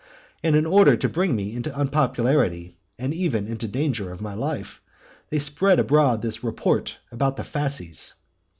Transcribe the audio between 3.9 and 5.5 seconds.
of my life, they